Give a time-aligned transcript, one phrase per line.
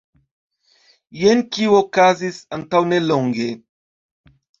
[1.23, 3.51] Jen kio okazis antaŭnelonge.